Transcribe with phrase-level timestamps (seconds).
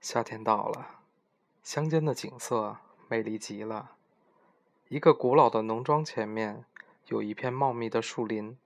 [0.00, 1.00] 夏天到了，
[1.62, 2.76] 乡间的景色
[3.08, 3.96] 美丽极了。
[4.88, 6.64] 一个古老的农庄前面
[7.06, 8.56] 有一片茂密的树林，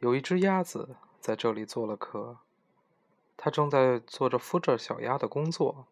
[0.00, 2.38] 有一只鸭子在这里做了壳。
[3.36, 5.86] 它正在做着孵着小鸭的工作，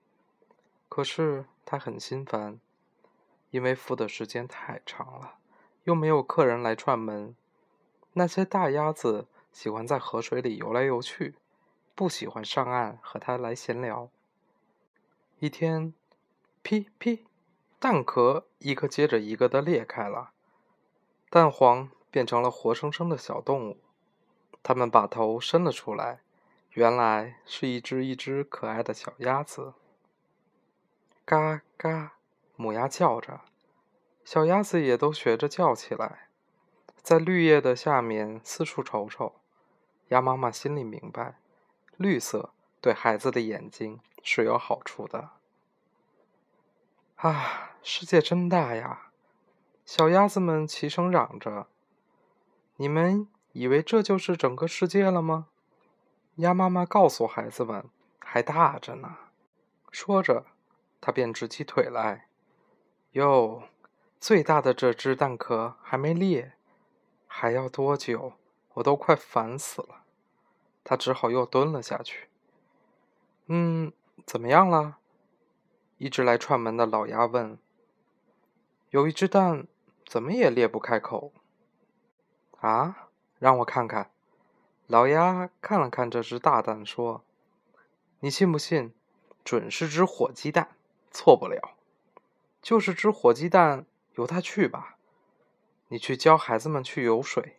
[0.89, 2.59] 可是它很心烦，
[3.51, 5.35] 因为孵的时间太长了，
[5.85, 7.37] 又没有客人来串门。
[8.15, 11.37] 那些大鸭子喜欢在河水里游来游去，
[11.95, 14.09] 不喜欢上岸和它来闲聊。
[15.43, 15.95] 一天，
[16.61, 17.25] 噼噼，
[17.79, 20.33] 蛋壳一个接着一个的裂开了，
[21.31, 23.79] 蛋黄变成了活生生的小动物，
[24.63, 26.21] 它们把头伸了出来，
[26.73, 29.73] 原来是一只一只可爱的小鸭子。
[31.25, 32.17] 嘎嘎，
[32.57, 33.41] 母鸭叫着，
[34.23, 36.29] 小鸭子也都学着叫起来，
[37.01, 39.37] 在绿叶的下面四处瞅瞅。
[40.09, 41.39] 鸭妈妈心里明白，
[41.97, 42.53] 绿色
[42.83, 44.01] 对孩子的眼睛。
[44.23, 45.31] 是有好处的。
[47.17, 49.11] 啊，世界真大呀！
[49.85, 51.67] 小鸭子们齐声嚷着
[52.77, 55.49] ：“你们以为这就是整个世界了吗？”
[56.37, 57.85] 鸭妈妈告诉孩子们
[58.21, 59.19] ：“还大着呢。”
[59.93, 60.47] 说着，
[61.01, 62.29] 它便直起腿来。
[63.13, 63.65] 哟，
[64.21, 66.53] 最大的这只蛋壳还没裂，
[67.27, 68.35] 还要多久？
[68.75, 70.05] 我都快烦死了。
[70.85, 72.29] 它只好又蹲了下去。
[73.49, 73.93] 嗯。
[74.27, 74.99] 怎么样了？
[75.99, 77.59] 一直来串门的老鸭问。
[78.91, 79.67] 有一只蛋，
[80.07, 81.33] 怎么也裂不开口。
[82.61, 84.11] 啊，让我看看。
[84.87, 87.23] 老鸭看了看这只大蛋，说
[88.21, 88.93] ：“你信不信？
[89.45, 90.77] 准是只火鸡蛋，
[91.11, 91.77] 错不了。
[92.61, 94.97] 就是只火鸡蛋，由它去吧。
[95.89, 97.59] 你去教孩子们去游水。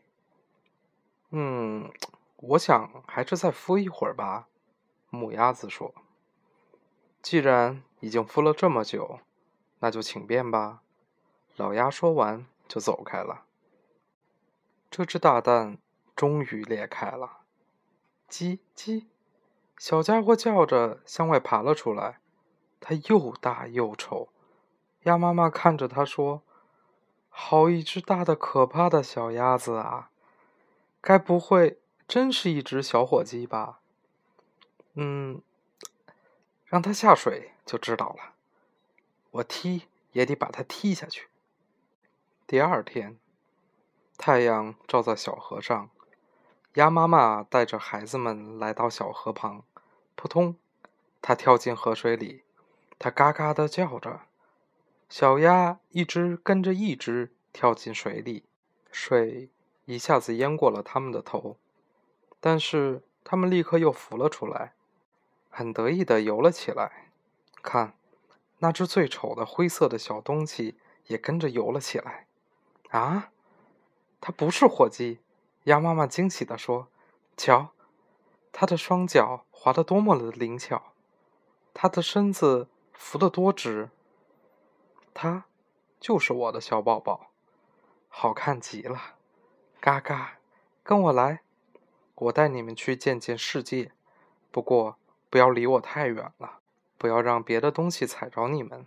[1.30, 1.92] 嗯，
[2.38, 4.48] 我想还是再孵一会儿吧。”
[5.10, 5.94] 母鸭子说。
[7.22, 9.20] 既然已经孵了这么久，
[9.80, 10.82] 那就请便吧。
[11.56, 13.46] 老鸭说完就走开了。
[14.90, 15.78] 这只大蛋
[16.16, 17.42] 终于裂开了，
[18.30, 19.06] 叽叽，
[19.78, 22.20] 小家伙叫着向外爬了出来。
[22.80, 24.30] 它又大又丑。
[25.04, 26.42] 鸭妈妈看着它说
[27.30, 30.10] ：“好一只大的可怕的小鸭子啊！
[31.00, 33.82] 该不会真是一只小火鸡吧？”
[34.96, 35.42] 嗯。
[36.72, 38.32] 让他下水就知道了，
[39.32, 41.28] 我踢也得把他踢下去。
[42.48, 43.20] 第二天，
[44.18, 45.90] 太阳照在小河上，
[46.76, 49.66] 鸭妈妈带着孩子们来到小河旁，
[50.16, 50.56] 扑通，
[51.22, 52.44] 它跳进河水里，
[52.98, 54.22] 它嘎嘎的叫着，
[55.10, 58.46] 小鸭一只跟着一只跳进水里，
[58.90, 59.50] 水
[59.84, 61.58] 一下子淹过了它们的头，
[62.40, 64.74] 但是它们立刻又浮了出来。
[65.54, 67.12] 很得意的游了起来，
[67.62, 67.94] 看，
[68.60, 72.26] 那只最丑的灰色的小东西也跟着游了起来。
[72.90, 73.32] 啊，
[74.22, 75.20] 它不是火鸡！
[75.66, 76.88] 鸭妈妈惊喜地说
[77.36, 77.72] ：“瞧，
[78.54, 80.94] 它的双脚滑得多么的灵巧，
[81.74, 83.90] 它的身子浮得多直。
[85.14, 85.46] 它
[86.00, 87.32] 就是我的小宝宝，
[88.08, 89.16] 好看极了！
[89.82, 90.40] 嘎嘎，
[90.82, 91.42] 跟我来，
[92.16, 93.92] 我带你们去见见世界。
[94.50, 94.96] 不过。”
[95.32, 96.60] 不要离我太远了，
[96.98, 98.86] 不要让别的东西踩着你们，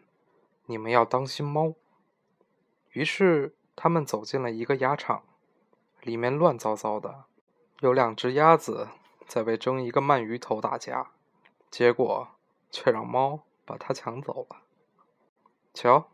[0.67, 1.73] 你们要当心猫。
[2.93, 5.25] 于是他们走进了一个鸭场，
[6.03, 7.25] 里面乱糟糟的，
[7.81, 8.89] 有两只鸭子
[9.27, 11.13] 在为争一个鳗鱼头打架，
[11.71, 12.29] 结果
[12.71, 14.59] 却让猫把它抢走了。
[15.73, 16.11] 瞧，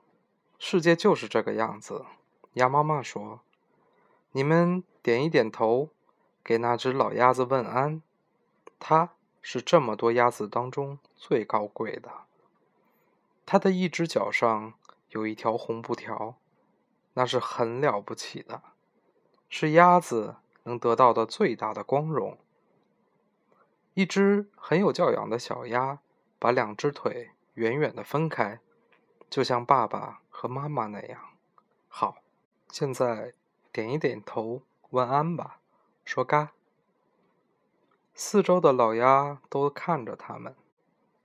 [0.60, 2.06] 世界就是这个样子。
[2.52, 3.40] 鸭妈妈说
[4.30, 5.90] ：“你们点一点头，
[6.44, 8.00] 给那只老鸭子问安。”
[8.78, 9.14] 它。
[9.42, 12.10] 是这么多鸭子当中最高贵的。
[13.46, 14.74] 它的一只脚上
[15.08, 16.36] 有一条红布条，
[17.14, 18.62] 那是很了不起的，
[19.48, 22.38] 是鸭子能得到的最大的光荣。
[23.94, 25.98] 一只很有教养的小鸭
[26.38, 28.60] 把两只腿远远的分开，
[29.28, 31.20] 就像爸爸和妈妈那样。
[31.88, 32.18] 好，
[32.70, 33.34] 现在
[33.72, 35.58] 点一点头，问安吧，
[36.04, 36.52] 说嘎。
[38.22, 40.54] 四周的老鸭都看着他们，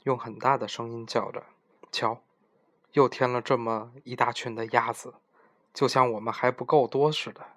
[0.04, 1.44] 用很大的声音叫着
[1.92, 2.22] ：“瞧，
[2.94, 5.16] 又添了这么一大群的鸭子，
[5.74, 7.48] 就像我们还不够多似的。”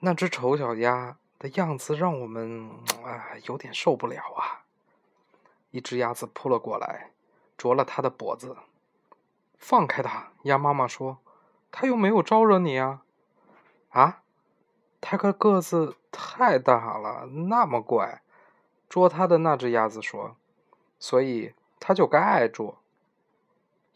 [0.00, 2.70] 那只丑小鸭的样子让我们
[3.04, 4.64] 啊有点受不了啊！
[5.70, 7.10] 一只鸭子扑了过来，
[7.58, 8.56] 啄了它的脖子。
[9.60, 11.18] “放开它！”鸭妈妈说
[11.70, 13.02] ，“它又没有招惹你啊！”
[13.92, 14.22] 啊？
[15.00, 18.22] 它个个子太大了，那么怪。
[18.88, 20.36] 捉它的那只鸭子说
[20.98, 22.78] ：“所以他就该挨捉。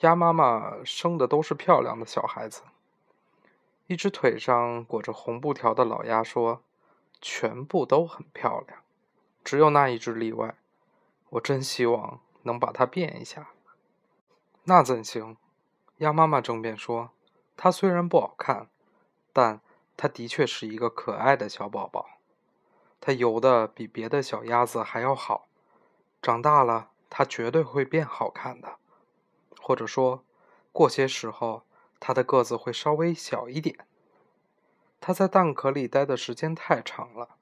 [0.00, 2.62] 鸭妈妈生的都是漂亮的小孩子。
[3.86, 6.62] 一只腿上裹着红布条的老鸭说
[7.20, 8.80] ：“全部都很漂亮，
[9.42, 10.54] 只有那一只例外。
[11.30, 13.48] 我真希望能把它变一下。”
[14.64, 15.36] 那怎行？
[15.98, 17.10] 鸭妈妈争辩说
[17.56, 18.68] ：“它虽然不好看，
[19.32, 19.60] 但
[19.96, 22.18] 它的确是一个可爱的小宝宝。
[23.00, 25.48] 它游的比别的小鸭子还要好。
[26.22, 28.76] 长大了，它绝对会变好看的。
[29.60, 30.24] 或者说，
[30.72, 31.62] 过些时候，
[32.00, 33.86] 它的个子会稍微小一点。
[35.00, 37.36] 它在蛋壳里待的时间太长了，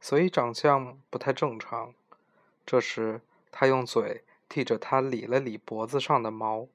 [0.00, 1.94] 所以长相不太正常。
[2.66, 3.20] 这时，
[3.52, 6.66] 它用嘴替着它理了理脖子上的毛。”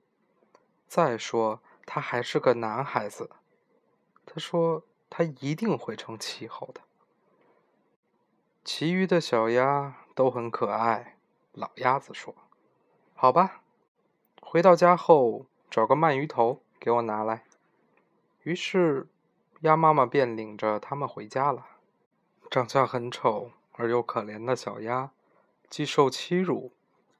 [0.87, 3.29] 再说，他还是个男孩子。
[4.25, 6.81] 他说：“它一定会成气候的。”
[8.63, 11.17] 其余的小鸭都很可爱。
[11.53, 12.35] 老鸭子说
[13.15, 13.63] ：“好吧，
[14.41, 17.43] 回到家后找个鳗鱼头给我拿来。”
[18.43, 19.07] 于是，
[19.61, 21.65] 鸭妈妈便领着它们回家了。
[22.51, 25.11] 长相很丑而又可怜的小鸭，
[25.69, 26.71] 既受欺辱，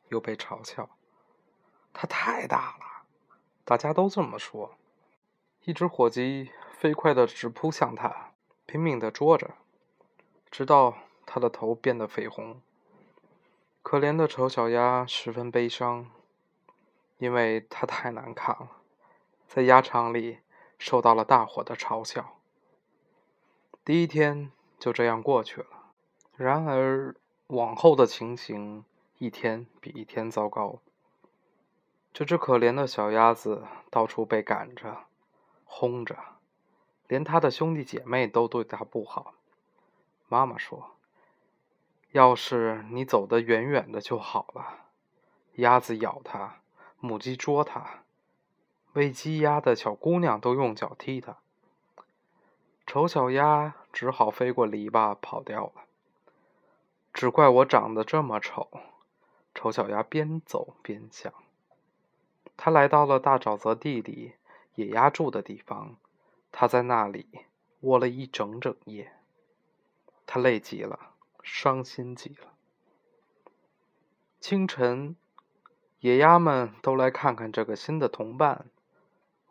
[0.10, 0.90] 又被嘲笑。
[1.92, 2.86] 它太大了。
[3.66, 4.76] 大家都这么说。
[5.66, 8.32] 一只火鸡飞快地直扑向他，
[8.66, 9.56] 拼命地捉着，
[10.50, 10.96] 直到
[11.26, 12.62] 他的头变得绯红。
[13.82, 16.10] 可怜的丑小鸭十分悲伤，
[17.18, 18.70] 因为它太难看了，
[19.46, 20.40] 在鸭场里
[20.78, 22.40] 受到了大伙的嘲笑。
[23.84, 24.50] 第一天
[24.80, 25.68] 就这样过去了。
[26.38, 27.14] 然而，
[27.48, 28.86] 往后的情形
[29.18, 30.80] 一天比一天糟糕。
[32.14, 35.08] 这只可怜的小鸭子到处被赶着、
[35.66, 36.18] 轰着，
[37.10, 39.34] 连他的兄弟姐妹都对他不好。
[40.30, 40.92] 妈妈说
[42.14, 44.86] ：“要是你走得远远的就好了。”
[45.60, 46.62] 鸭子咬它，
[47.00, 48.04] 母鸡捉它，
[48.94, 51.38] 喂鸡鸭的小姑娘都用脚踢它。
[52.88, 55.84] 丑小鸭只好飞过篱笆跑掉了。
[57.12, 58.70] 只怪我长得这么丑，
[59.54, 61.34] 丑小鸭边走边想。
[62.56, 64.36] 他来到了大沼泽地里
[64.76, 65.98] 野鸭住的地方，
[66.52, 67.46] 他在那里
[67.82, 69.14] 窝了一整整夜。
[70.26, 71.14] 他累极了，
[71.44, 72.54] 伤心极了。
[74.40, 75.16] 清晨，
[76.00, 78.68] 野鸭们都来看看这个新的同伴。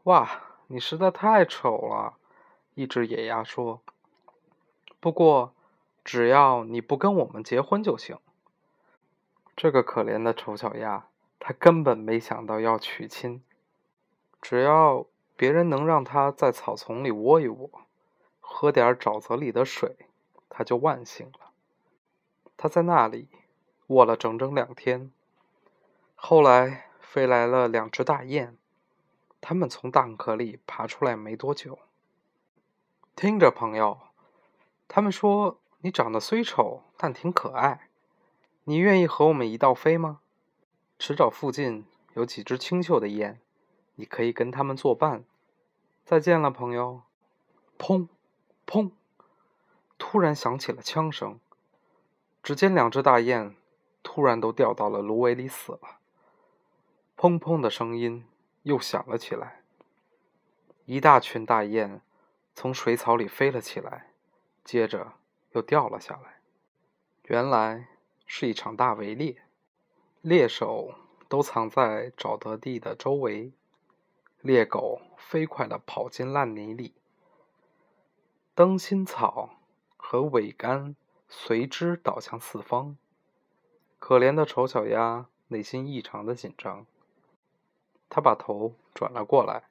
[0.04, 2.16] 哇，你实在太丑了！
[2.74, 3.82] 一只野鸭说。
[5.00, 5.52] 不过，
[6.04, 8.18] 只要你不跟我们结婚就行。
[9.56, 11.06] 这个可怜的丑小鸭。
[11.40, 13.42] 他根本没想到要娶亲，
[14.42, 15.06] 只要
[15.38, 17.70] 别人能让他在草丛里窝一窝，
[18.40, 19.94] 喝点沼泽里的水，
[20.48, 21.52] 他就万幸了。
[22.56, 23.28] 他在那里
[23.86, 25.12] 卧了整整两天。
[26.16, 28.58] 后来飞来了两只大雁，
[29.40, 31.78] 它们从蛋壳里爬出来没多久。
[33.14, 33.96] 听着，朋友，
[34.88, 37.90] 他们说你长得虽丑，但挺可爱，
[38.64, 40.18] 你愿意和我们一道飞吗？
[40.98, 43.40] 池沼附近有几只清秀的雁，
[43.98, 45.24] 你可以跟他们作伴。
[46.04, 47.02] 再见了，朋友。
[47.76, 48.06] 砰，
[48.64, 48.92] 砰！
[49.98, 51.40] 突然响起了枪声。
[52.44, 53.56] 只见两只大雁
[54.04, 55.98] 突然都掉到了芦苇里死了。
[57.16, 58.24] 砰砰的声音
[58.62, 59.62] 又响了起来。
[60.84, 62.00] 一大群大雁
[62.54, 64.12] 从水草里飞了起来，
[64.64, 65.14] 接着
[65.50, 66.40] 又掉了下来。
[67.24, 67.88] 原来
[68.26, 69.42] 是一场大围猎。
[70.20, 70.94] 猎手
[71.28, 73.52] 都藏在沼泽地的周围，
[74.48, 76.94] 猎狗飞快地跑进烂泥里，
[78.54, 79.50] 灯芯草
[79.98, 80.96] 和苇杆
[81.28, 82.96] 随之倒向四方。
[83.98, 86.86] 可怜的丑小鸭内心异常的紧张，
[88.08, 89.64] 它把头转了过来，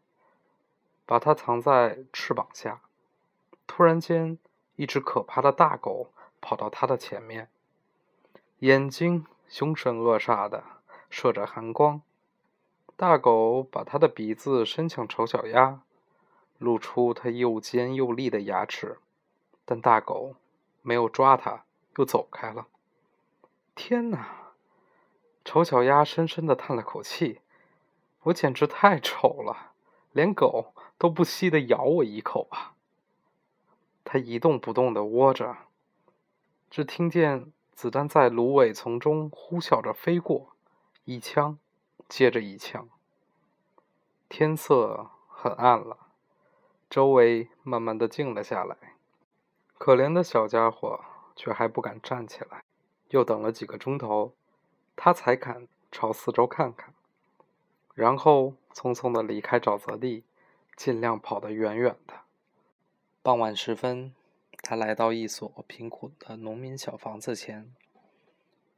[1.08, 2.82] 把它藏在翅膀下。
[3.66, 4.38] 突然间，
[4.76, 7.50] 一只可怕的大狗跑到它的前面，
[8.60, 9.26] 眼睛。
[9.48, 10.64] 凶神恶煞的
[11.10, 12.02] 射着寒光，
[12.98, 15.82] 大狗把它的鼻子伸向丑小鸭，
[16.58, 18.98] 露出它又尖又利的牙齿，
[19.64, 20.36] 但大狗
[20.82, 21.64] 没有抓它，
[21.98, 22.66] 又走开了。
[23.76, 24.54] 天哪！
[25.46, 27.40] 丑小鸭深深的叹了口气
[28.24, 29.74] ：“我简直太丑了，
[30.12, 32.74] 连狗都不惜的咬我一口啊！”
[34.04, 35.56] 它一动不动的窝着，
[36.70, 37.54] 只听见。
[37.74, 40.56] 子弹在芦苇丛中呼啸着飞过，
[41.06, 41.60] 一枪
[42.08, 42.90] 接着一枪。
[44.30, 46.08] 天色很暗了，
[46.90, 48.76] 周围慢慢的静了下来。
[49.78, 51.04] 可怜的小家伙
[51.36, 52.64] 却还不敢站起来。
[53.10, 54.34] 又等了几个钟头，
[54.98, 56.94] 他才敢朝四周看看，
[57.94, 60.26] 然后匆匆的离开沼泽地，
[60.76, 62.16] 尽量跑得远远的。
[63.22, 64.14] 傍晚时分，
[64.62, 67.74] 他来到一所贫苦的农民小房子前，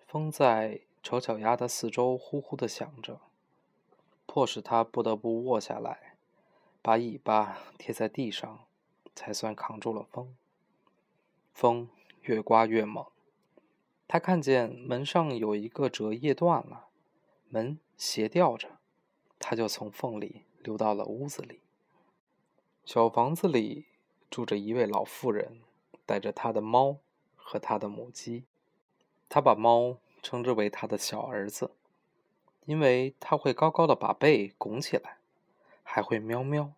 [0.05, 3.22] 风在丑小鸭的四周呼呼的响着，
[4.25, 6.15] 迫使它不得不卧下来，
[6.82, 8.65] 把尾巴贴在地上，
[9.15, 10.36] 才算扛住了风。
[11.53, 11.89] 风
[12.22, 13.06] 越刮越猛，
[14.08, 16.88] 他看见门上有一个折页断了，
[17.48, 18.77] 门斜吊着，
[19.39, 21.62] 他就从缝里溜到了屋子里。
[22.86, 23.86] 小房子里
[24.29, 25.62] 住着一位老妇人，
[26.06, 26.98] 带着她的猫
[27.36, 28.46] 和她的母鸡。
[29.27, 31.71] 他把猫称之为他的小儿子，
[32.65, 35.17] 因为他会高高的把背拱起来，
[35.83, 36.71] 还会喵喵。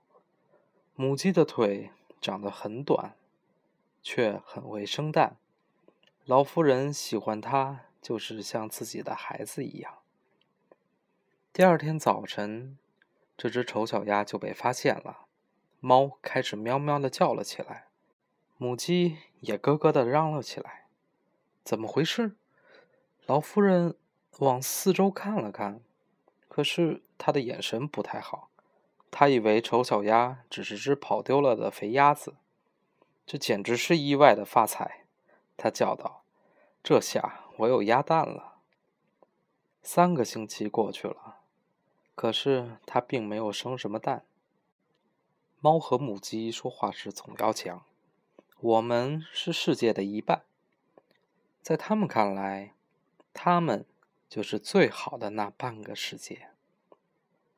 [0.96, 3.16] 母鸡的腿长得很短。
[4.04, 5.38] 却很会生蛋，
[6.26, 10.00] 老妇人喜欢它，就是像自己的孩子一样。
[11.54, 12.80] 第二天早晨，
[13.38, 15.28] 这只丑小鸭就被发现了，
[15.80, 17.90] 猫开始喵喵的叫了起来，
[18.58, 20.88] 母鸡也咯咯的嚷了起来。
[21.64, 22.36] 怎么回事？
[23.26, 23.96] 老夫人
[24.40, 25.82] 往四周看了看，
[26.48, 28.50] 可是她的眼神不太好，
[29.10, 32.36] 她以为丑小鸭只是只跑丢了的肥鸭子。
[33.26, 35.06] 这简直是意外的发财，
[35.56, 36.24] 他叫道
[36.84, 38.58] ：“这下我有鸭蛋了。”
[39.82, 41.38] 三个星期过去了，
[42.14, 44.26] 可是它并没有生什么蛋。
[45.62, 47.86] 猫和母鸡说话时总要讲
[48.60, 50.44] ：“我们是世界的一半。”
[51.62, 52.74] 在他们看来，
[53.34, 53.86] 他们
[54.30, 56.50] 就是最好的那半个世界。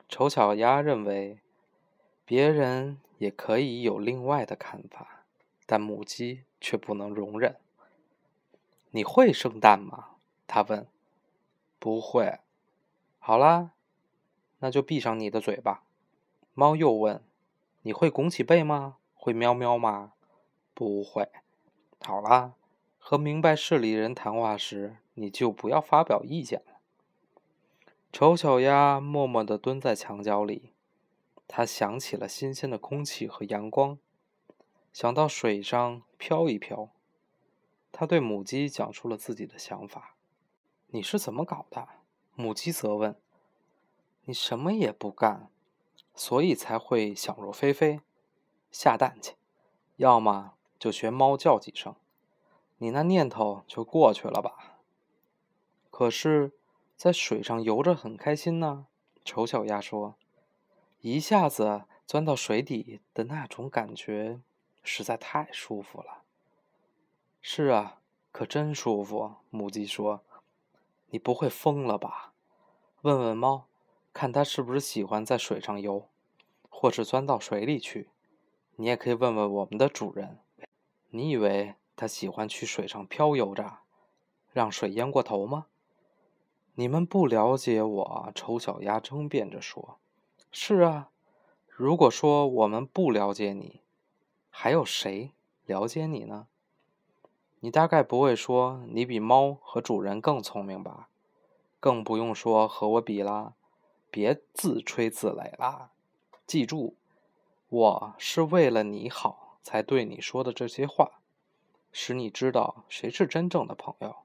[0.07, 1.39] 丑小鸭认为，
[2.25, 5.25] 别人也可以有另外的看法。
[5.65, 7.55] 但母鸡却不能容忍。
[8.91, 10.09] 你会生蛋吗？
[10.45, 10.85] 他问。
[11.79, 12.39] 不会。
[13.17, 13.71] 好啦，
[14.59, 15.83] 那就闭上你的嘴巴。
[16.53, 17.23] 猫又问。
[17.83, 18.97] 你会拱起背吗？
[19.15, 20.13] 会喵喵吗？
[20.73, 21.29] 不会。
[22.01, 22.53] 好啦，
[22.99, 26.79] 和明白事理人谈话时，你就不要发表意见了。
[28.11, 30.71] 丑小鸭默默地蹲在墙角里，
[31.47, 33.97] 它想起了新鲜的空气和阳光。
[34.91, 36.89] 想到水上漂一漂，
[37.91, 40.15] 他对母鸡讲述了自己的想法。
[40.87, 41.87] 你是怎么搞的？
[42.35, 43.15] 母鸡责问。
[44.25, 45.49] 你什么也不干，
[46.13, 48.01] 所以才会想入非非，
[48.71, 49.33] 下蛋去。
[49.97, 51.95] 要么就学猫叫几声，
[52.77, 54.72] 你那念头就过去了吧。
[55.95, 56.53] 可是，
[56.95, 58.87] 在水上游着很开心呢。
[59.23, 60.15] 丑小鸭说
[61.01, 64.39] ：“一下子钻到水底的那种感觉。”
[64.81, 66.23] 实在太舒服了。
[67.43, 67.99] 是啊，
[68.31, 69.35] 可真舒服。
[69.51, 70.23] 母鸡说
[71.11, 72.33] ：“你不会疯了吧？
[73.03, 73.67] 问问猫，
[74.11, 76.09] 看它是不是喜欢在水上游，
[76.71, 78.09] 或是钻到水里去。
[78.77, 80.39] 你也可以问问我们的主人，
[81.11, 83.81] 你以为他喜欢去水上漂游着，
[84.51, 85.67] 让水淹过头吗？”
[86.75, 89.99] 你们不了解我，丑小鸭争辩着说
[90.51, 91.09] ：“是啊，
[91.67, 93.81] 如果说我们不了解你。”
[94.49, 95.31] 还有谁
[95.65, 96.47] 了解你呢？
[97.59, 101.09] 你大概不会说你比猫和主人更聪明吧？
[101.79, 103.53] 更不用说和我比啦。
[104.09, 105.89] 别自吹自擂啦！
[106.45, 106.95] 记住，
[107.69, 111.19] 我是为了你好才对你说的这些话，
[111.91, 114.17] 使你知道谁是真正的朋友。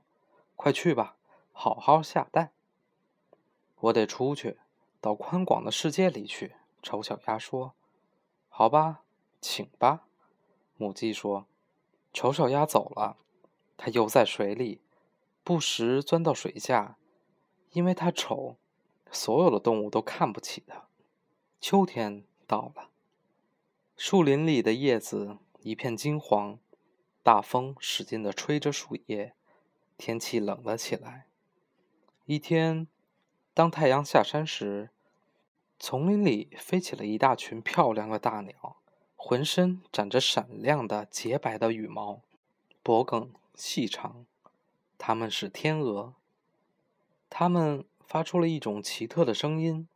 [0.56, 1.16] 快去吧，
[1.60, 2.52] 好好下蛋。
[3.80, 4.58] 我得出去，
[5.00, 6.54] 到宽广的世界里去。
[6.84, 7.74] 丑小鸭说
[8.48, 9.02] ：“好吧，
[9.40, 10.06] 请吧。”
[10.78, 11.46] 母鸡说
[12.14, 13.16] ：“丑小鸭走了，
[13.76, 14.80] 它游在水里，
[15.42, 16.96] 不时钻到水下，
[17.72, 18.54] 因为它丑，
[19.10, 20.86] 所有的动物都看不起它。”
[21.60, 22.90] 秋天到了，
[23.96, 26.60] 树林里的叶子一片金黄，
[27.24, 29.34] 大风使劲地吹着树叶，
[29.96, 31.27] 天气冷了起来。
[32.30, 32.86] 一天，
[33.54, 34.90] 当太阳下山时，
[35.78, 38.76] 丛林里飞起了一大群漂亮的大鸟。
[39.16, 42.20] 浑身长着闪亮的洁白的羽毛，
[42.82, 44.26] 脖颈细长，
[44.98, 46.16] 它们是天鹅。
[47.30, 49.88] 它们发出了一种奇特的声音，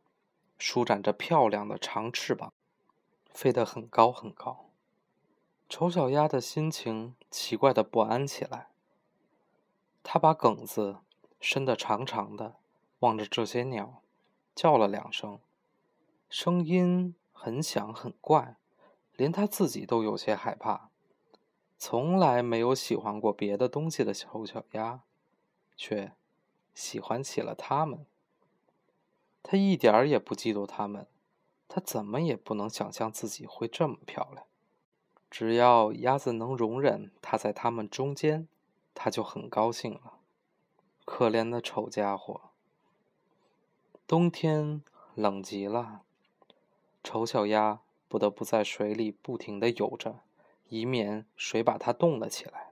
[0.57, 2.51] 舒展着漂亮的长翅膀，
[3.29, 4.71] 飞得很高很高。
[5.69, 8.69] 丑小鸭的心情奇怪的不安起来。
[10.01, 10.97] 它把梗子
[11.43, 12.55] 伸得长长的，
[12.99, 14.01] 望着这些鸟，
[14.55, 15.41] 叫了两声，
[16.29, 18.55] 声音很响很怪。
[19.17, 20.89] 连他自己都有些害怕。
[21.77, 25.01] 从来没有喜欢过别的东西的丑小鸭，
[25.75, 26.13] 却
[26.73, 28.05] 喜欢起了它们。
[29.43, 31.05] 他一点儿也不嫉妒他们，
[31.67, 34.45] 他怎么也不能想象自己会这么漂亮。
[35.29, 38.47] 只要鸭子能容忍它在它们中间，
[38.93, 40.12] 它就很高兴了。
[41.05, 42.49] 可怜的丑家伙！
[44.07, 44.81] 冬天
[45.15, 46.03] 冷极了，
[47.03, 50.21] 丑小鸭不得不在水里不停地游着，
[50.69, 52.71] 以免水把它冻了起来。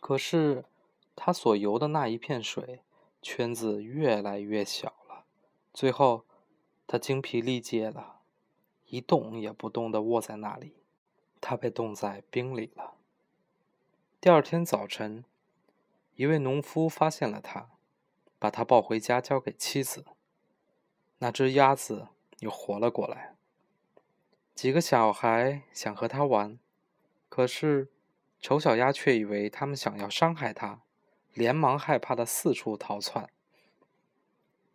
[0.00, 0.64] 可是，
[1.16, 2.82] 它所游的那一片水
[3.22, 5.24] 圈子越来越小了，
[5.72, 6.24] 最后，
[6.86, 8.20] 它精疲力竭了，
[8.86, 10.74] 一动也不动地卧在那里。
[11.42, 12.96] 他被冻在冰里了。
[14.20, 15.24] 第二天早晨，
[16.20, 17.70] 一位农夫发现了他，
[18.38, 20.04] 把他抱回家交给妻子。
[21.20, 22.08] 那只鸭子
[22.40, 23.36] 又活了过来。
[24.54, 26.58] 几个小孩想和他玩，
[27.30, 27.88] 可是
[28.38, 30.82] 丑小鸭却以为他们想要伤害他，
[31.32, 33.30] 连忙害怕的四处逃窜。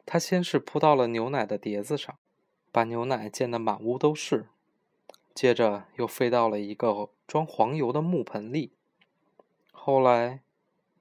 [0.04, 2.18] 他先是扑到了牛奶的碟子上，
[2.72, 4.48] 把牛奶溅得满屋都是。
[5.36, 8.72] 接着又飞到了一个装黄油的木盆里，
[9.72, 10.42] 后来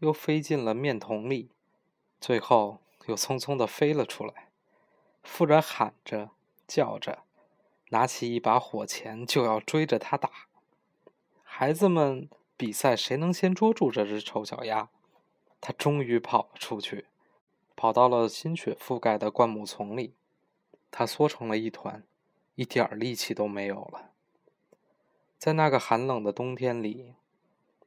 [0.05, 1.49] 又飞进了面桶里，
[2.21, 4.51] 最后又匆匆的飞了出来。
[5.23, 6.33] 妇人喊着
[6.69, 7.21] 叫着，
[7.89, 10.31] 拿起一把火钳就要追着他打。
[11.43, 14.91] 孩子们比赛谁能先捉住这只丑小鸭。
[15.63, 17.07] 他终于跑了出去，
[17.75, 20.13] 跑到了新雪覆盖的灌木丛里，
[20.91, 22.05] 他缩成了一团，
[22.57, 24.11] 一点力气都没有了。
[25.39, 27.15] 在那个寒冷的冬天里，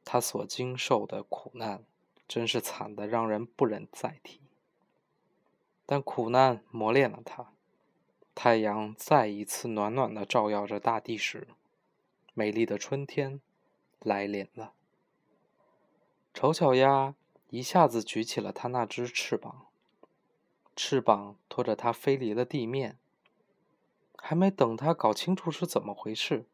[0.04, 1.84] 他所经受的苦难
[2.28, 4.40] 真是惨的让人不忍再提。
[5.86, 7.52] 但苦难磨练了他。
[8.34, 11.48] 太阳再一次暖暖的照耀着大地时，
[12.34, 13.40] 美丽的春天
[13.98, 14.74] 来临了。
[16.32, 17.16] 丑小鸭
[17.50, 19.66] 一下子举起了它那只翅膀，
[20.76, 22.96] 翅膀拖着它飞离了地面。
[24.16, 26.44] 还没等它搞清楚是怎么回事。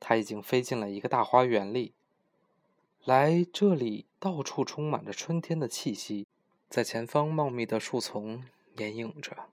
[0.00, 1.94] 它已经飞进了一个大花园里，
[3.04, 6.28] 来这里到处充满着春天的气息，
[6.68, 8.44] 在前方茂密的树丛
[8.76, 9.48] 掩映着。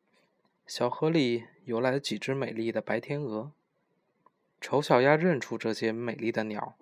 [0.68, 3.52] 小河里游来几只美丽的白天鹅。
[4.62, 6.76] 丑小鸭认出这些美丽的鸟，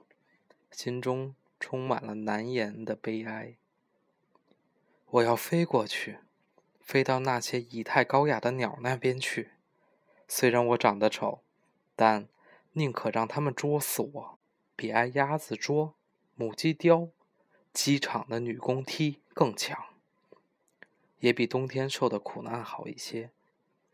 [0.69, 3.55] 心中充满了难言的悲哀。
[5.11, 6.17] 我要飞过去，
[6.81, 9.51] 飞到那些仪态高雅的鸟那边去。
[10.27, 11.39] 虽然我长得丑，
[11.95, 12.27] 但……
[12.73, 14.39] 宁可让他们捉死我，
[14.75, 15.95] 比挨鸭子捉、
[16.35, 17.07] 母鸡叼、
[17.77, 19.77] 机场的女工踢更强，
[21.19, 23.29] 也比冬天受的苦难好一些。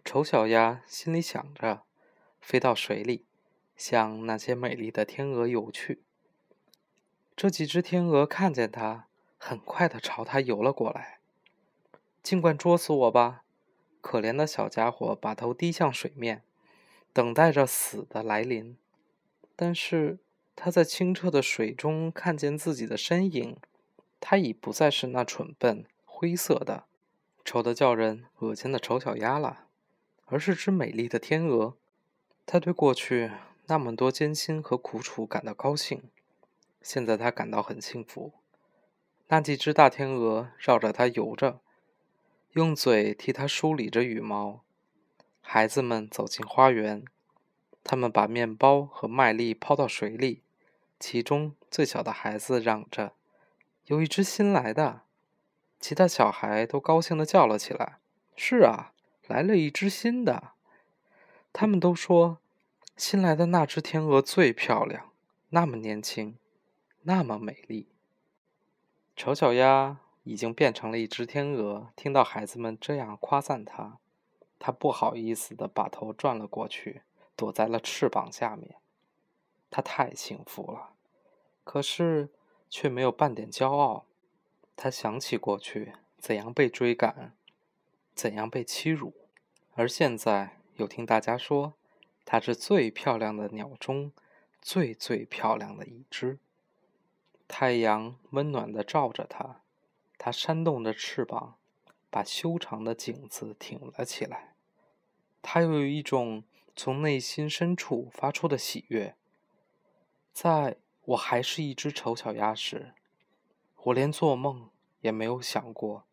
[0.05, 1.83] 丑小鸭心里想着，
[2.39, 3.25] 飞到水里，
[3.75, 6.01] 向那些美丽的天鹅游去。
[7.35, 11.19] 这几只天鹅看见它，很快的朝它游了过来。
[12.23, 13.43] 尽管捉死我吧，
[13.99, 16.43] 可怜的小家伙把头低向水面。
[17.11, 18.77] 等待着死的来临，
[19.57, 20.19] 但是
[20.55, 23.57] 他在清澈的水中看见自己的身影，
[24.25, 26.85] 他已不再是那蠢笨、灰色的、
[27.43, 29.65] 丑得叫人恶心的丑小鸭了，
[30.27, 31.75] 而是只美丽的天鹅。
[32.45, 33.31] 他对过去
[33.65, 36.03] 那么多艰辛和苦楚感到高兴，
[36.81, 38.31] 现在他感到很幸福。
[39.27, 41.59] 那几只大天鹅绕着它游着，
[42.53, 44.61] 用嘴替它梳理着羽毛。
[45.41, 47.03] 孩子们走进花园，
[47.83, 50.43] 他们把面包和麦粒抛到水里。
[50.97, 53.11] 其中最小的孩子嚷着
[53.85, 55.01] ：“有一只新来的！”
[55.79, 57.99] 其他小孩都高兴地叫了起来
[58.35, 58.93] ：“是啊，
[59.27, 60.51] 来了一只新的！”
[61.51, 62.39] 他们都说
[62.95, 65.11] ：“新来的那只天鹅最漂亮，
[65.49, 66.37] 那么年轻，
[67.01, 67.87] 那么美丽。”
[69.15, 73.99] 丑小鸭已经变成了一只天鹅，听到孩子们这样夸赞它。
[74.57, 77.01] 他不好意思的把头转了过去，
[77.35, 78.75] 躲在了翅膀下面。
[79.69, 80.91] 他太幸福了，
[81.65, 82.29] 可是
[82.73, 84.07] 却没有半点骄傲。
[84.75, 87.37] 他想起过去怎样被追赶，
[88.15, 89.13] 怎样被欺辱，
[89.75, 91.75] 而现在又听大家说，
[92.25, 94.11] 它是最漂亮的鸟中
[94.59, 96.39] 最最漂亮的一只。
[97.47, 99.61] 太阳温暖的照着它，
[100.17, 101.59] 它扇动着翅膀，
[102.09, 104.55] 把修长的颈子挺了起来。
[105.43, 106.43] 他又有一种
[106.75, 109.15] 从内心深处发出的喜悦。
[110.31, 112.93] 在我还是一只丑小鸭时，
[113.83, 114.69] 我连做梦
[115.01, 116.05] 也没有想过，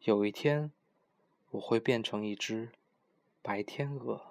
[0.00, 0.72] 有一天
[1.50, 2.70] 我会变成一只
[3.42, 4.27] 白天鹅。